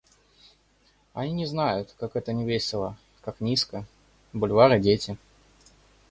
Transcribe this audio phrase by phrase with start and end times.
[1.13, 3.85] Они не знают, как это невесело, как низко...
[4.33, 5.15] Бульвар и дети.